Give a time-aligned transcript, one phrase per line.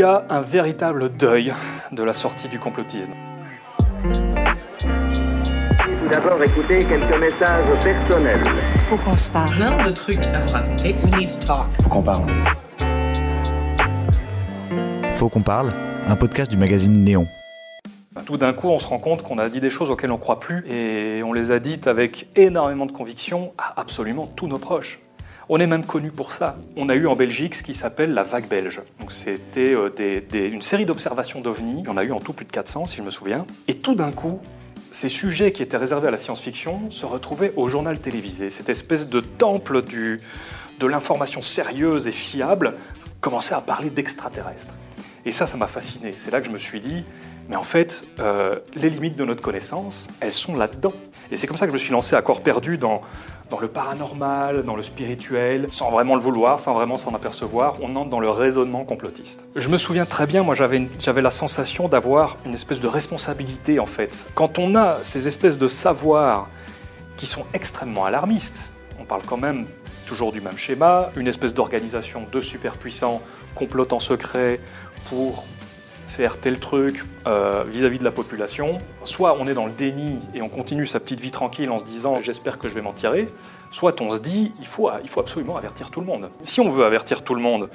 [0.00, 1.52] y a un véritable deuil
[1.92, 3.12] de la sortie du complotisme.
[4.02, 8.42] Tout d'abord, écoutez quelques messages personnels.
[8.88, 9.54] Faut qu'on se parle.
[9.56, 10.96] plein de trucs à vous raconter.
[11.04, 11.66] We need to talk.
[11.82, 12.32] Faut qu'on parle.
[15.12, 15.70] Faut qu'on parle,
[16.06, 17.26] un podcast du magazine Néon.
[18.24, 20.20] Tout d'un coup, on se rend compte qu'on a dit des choses auxquelles on ne
[20.20, 24.58] croit plus et on les a dites avec énormément de conviction à absolument tous nos
[24.58, 24.98] proches.
[25.52, 26.56] On est même connu pour ça.
[26.76, 28.82] On a eu en Belgique ce qui s'appelle la vague belge.
[29.00, 29.90] Donc c'était euh,
[30.32, 31.82] une série d'observations d'ovnis.
[31.88, 33.44] En a eu en tout plus de 400 si je me souviens.
[33.66, 34.38] Et tout d'un coup,
[34.92, 38.48] ces sujets qui étaient réservés à la science-fiction se retrouvaient au journal télévisé.
[38.48, 40.20] Cette espèce de temple du,
[40.78, 42.74] de l'information sérieuse et fiable
[43.20, 44.72] commençait à parler d'extraterrestres.
[45.26, 46.14] Et ça, ça m'a fasciné.
[46.16, 47.04] C'est là que je me suis dit,
[47.48, 50.92] mais en fait, euh, les limites de notre connaissance, elles sont là-dedans.
[51.30, 53.02] Et c'est comme ça que je me suis lancé à corps perdu dans,
[53.50, 57.76] dans le paranormal, dans le spirituel, sans vraiment le vouloir, sans vraiment s'en apercevoir.
[57.82, 59.44] On entre dans le raisonnement complotiste.
[59.56, 63.78] Je me souviens très bien, moi j'avais j'avais la sensation d'avoir une espèce de responsabilité
[63.80, 64.18] en fait.
[64.34, 66.48] Quand on a ces espèces de savoirs
[67.16, 69.66] qui sont extrêmement alarmistes, on parle quand même
[70.06, 73.20] toujours du même schéma, une espèce d'organisation de superpuissants
[73.54, 74.60] complotent en secret
[75.08, 75.44] pour
[76.08, 78.78] faire tel truc euh, vis-à-vis de la population.
[79.04, 81.84] Soit on est dans le déni et on continue sa petite vie tranquille en se
[81.84, 83.26] disant j'espère que je vais m'en tirer,
[83.70, 86.30] soit on se dit il faut, il faut absolument avertir tout le monde.
[86.42, 87.70] Si on veut avertir tout le monde,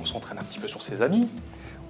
[0.00, 1.28] on s'entraîne un petit peu sur ses amis,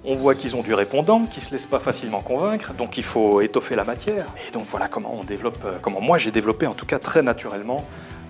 [0.03, 3.03] on voit qu'ils ont du répondant, qu'ils ne se laissent pas facilement convaincre, donc il
[3.03, 4.25] faut étoffer la matière.
[4.47, 7.21] Et donc voilà comment on développe, euh, comment moi j'ai développé en tout cas très
[7.21, 7.85] naturellement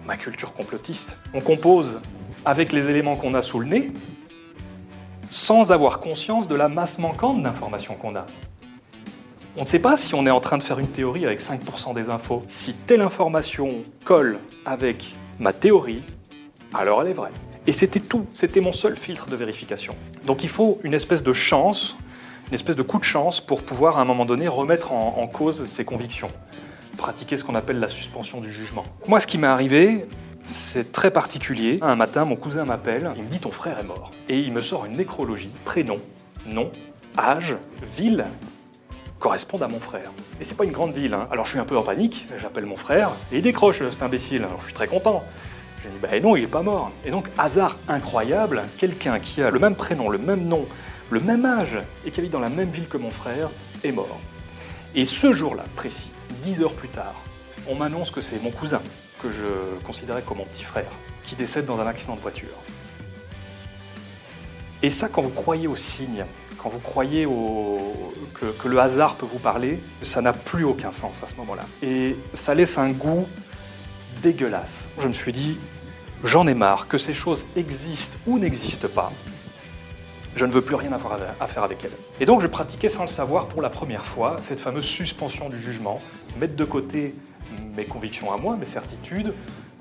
[0.05, 1.17] ma culture complotiste.
[1.33, 1.99] On compose
[2.45, 3.91] avec les éléments qu'on a sous le nez,
[5.33, 8.27] sans avoir conscience de la masse manquante d'informations qu'on a.
[9.57, 11.95] On ne sait pas si on est en train de faire une théorie avec 5%
[11.95, 12.43] des infos.
[12.47, 16.03] Si telle information colle avec ma théorie,
[16.71, 17.31] alors elle est vraie.
[17.65, 19.95] Et c'était tout, c'était mon seul filtre de vérification.
[20.27, 21.97] Donc il faut une espèce de chance,
[22.49, 25.25] une espèce de coup de chance pour pouvoir à un moment donné remettre en, en
[25.25, 26.29] cause ses convictions.
[26.95, 28.83] Pratiquer ce qu'on appelle la suspension du jugement.
[29.07, 30.05] Moi ce qui m'est arrivé,
[30.45, 31.77] c'est très particulier.
[31.81, 34.11] Un matin, mon cousin m'appelle, il me dit ton frère est mort.
[34.29, 35.99] Et il me sort une nécrologie, prénom,
[36.45, 36.71] nom,
[37.17, 37.55] âge,
[37.97, 38.25] ville,
[39.19, 40.11] correspondent à mon frère.
[40.41, 41.27] Et c'est pas une grande ville, hein.
[41.31, 44.43] alors je suis un peu en panique, j'appelle mon frère, et il décroche cet imbécile,
[44.43, 45.23] alors je suis très content.
[45.83, 46.91] Je dis, bah non, il est pas mort.
[47.05, 50.65] Et donc, hasard incroyable, quelqu'un qui a le même prénom, le même nom,
[51.09, 53.49] le même âge, et qui habite dans la même ville que mon frère,
[53.83, 54.19] est mort.
[54.95, 56.09] Et ce jour-là, précis,
[56.43, 57.15] dix heures plus tard,
[57.69, 58.81] on m'annonce que c'est mon cousin,
[59.23, 60.91] que je considérais comme mon petit frère,
[61.23, 62.49] qui décède dans un accident de voiture.
[64.81, 66.25] Et ça, quand vous croyez aux signes,
[66.57, 71.27] quand vous croyez que le hasard peut vous parler, ça n'a plus aucun sens à
[71.27, 71.63] ce moment-là.
[71.81, 73.25] Et ça laisse un goût
[74.21, 74.87] dégueulasse.
[74.99, 75.57] Je me suis dit,
[76.23, 79.11] j'en ai marre, que ces choses existent ou n'existent pas.
[80.35, 81.91] Je ne veux plus rien avoir à faire avec elles.
[82.19, 85.59] Et donc je pratiquais sans le savoir pour la première fois cette fameuse suspension du
[85.59, 86.01] jugement,
[86.39, 87.13] mettre de côté
[87.75, 89.33] mes convictions à moi, mes certitudes,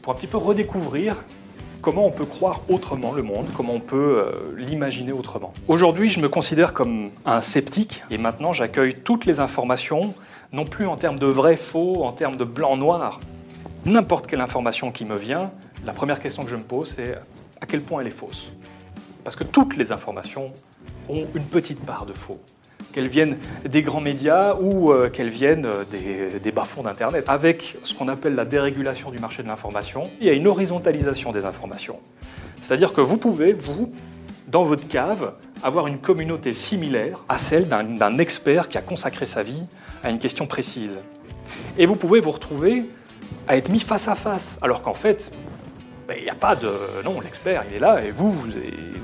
[0.02, 1.16] pour un petit peu redécouvrir
[1.80, 5.52] comment on peut croire autrement le monde, comment on peut euh, l'imaginer autrement.
[5.68, 10.14] Aujourd'hui, je me considère comme un sceptique et maintenant j'accueille toutes les informations,
[10.52, 13.20] non plus en termes de vrai, faux, en termes de blanc, noir.
[13.84, 15.50] N'importe quelle information qui me vient,
[15.84, 17.16] la première question que je me pose, c'est
[17.60, 18.46] à quel point elle est fausse?
[19.24, 20.52] Parce que toutes les informations
[21.08, 22.40] ont une petite part de faux.
[22.92, 27.24] Qu'elles viennent des grands médias ou euh, qu'elles viennent euh, des, bas-fonds d'Internet.
[27.28, 31.32] Avec ce qu'on appelle la dérégulation du marché de l'information, il y a une horizontalisation
[31.32, 31.98] des informations.
[32.60, 33.92] C'est-à-dire que vous pouvez, vous,
[34.48, 35.32] dans votre cave,
[35.62, 39.64] avoir une communauté similaire à celle d'un expert qui a consacré sa vie
[40.02, 40.98] à une question précise.
[41.78, 42.88] Et vous pouvez vous retrouver
[43.48, 45.32] à être mis face à face, alors qu'en fait,
[46.06, 46.70] ben, il n'y a pas de...
[47.04, 48.48] Non, l'expert, il est là, et vous, vous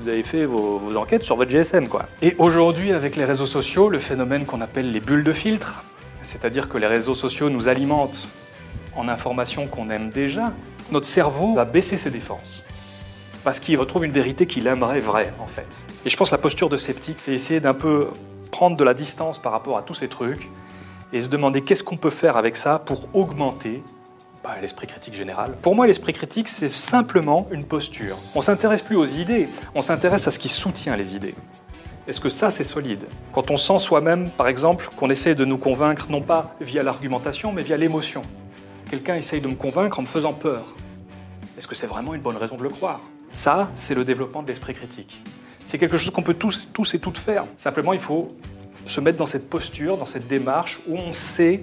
[0.09, 2.05] avez fait vos, enquêtes sur votre GSM, quoi.
[2.21, 5.83] Et aujourd'hui, avec les réseaux sociaux, le phénomène qu'on appelle les bulles de filtre,
[6.21, 8.27] c'est-à-dire que les réseaux sociaux nous alimentent
[8.95, 10.53] en informations qu'on aime déjà,
[10.91, 12.63] notre cerveau va baisser ses défenses.
[13.43, 15.67] Parce qu'il retrouve une vérité qu'il aimerait vraie, en fait.
[16.05, 18.07] Et je pense que la posture de sceptique, c'est essayer d'un peu
[18.51, 20.49] prendre de la distance par rapport à tous ces trucs
[21.13, 23.81] et se demander qu'est-ce qu'on peut faire avec ça pour augmenter
[24.43, 25.53] bah, l'esprit critique général.
[25.61, 28.17] Pour moi, l'esprit critique, c'est simplement une posture.
[28.35, 31.35] On s'intéresse plus aux idées, on s'intéresse à ce qui soutient les idées.
[32.07, 33.03] Est-ce que ça, c'est solide?
[33.33, 37.51] Quand on sent soi-même, par exemple, qu'on essaie de nous convaincre, non pas via l'argumentation,
[37.51, 38.23] mais via l'émotion.
[38.89, 40.65] Quelqu'un essaye de me convaincre en me faisant peur.
[41.57, 43.01] Est-ce que c'est vraiment une bonne raison de le croire?
[43.31, 45.21] Ça, c'est le développement de l'esprit critique.
[45.65, 47.45] C'est quelque chose qu'on peut tous, tous et toutes faire.
[47.57, 48.29] Simplement, il faut
[48.85, 51.61] se mettre dans cette posture, dans cette démarche où on sait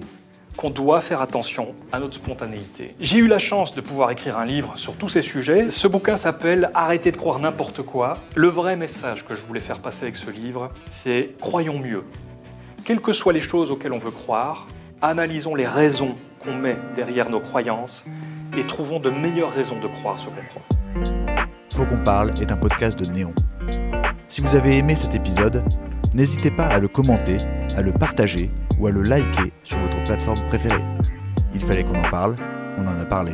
[0.57, 2.95] qu'on doit faire attention à notre spontanéité.
[2.99, 5.69] J'ai eu la chance de pouvoir écrire un livre sur tous ces sujets.
[5.69, 8.17] Ce bouquin s'appelle Arrêtez de croire n'importe quoi.
[8.35, 12.03] Le vrai message que je voulais faire passer avec ce livre, c'est croyons mieux.
[12.83, 14.67] Quelles que soient les choses auxquelles on veut croire,
[15.01, 18.05] analysons les raisons qu'on met derrière nos croyances
[18.57, 21.07] et trouvons de meilleures raisons de croire ce qu'on croit.
[21.73, 23.33] Faut qu'on parle est un podcast de Néon.
[24.27, 25.63] Si vous avez aimé cet épisode,
[26.15, 27.37] n'hésitez pas à le commenter,
[27.75, 30.83] à le partager ou à le liker sur votre plateforme préférée.
[31.53, 32.35] Il fallait qu'on en parle,
[32.77, 33.33] on en a parlé.